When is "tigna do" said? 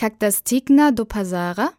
0.42-1.04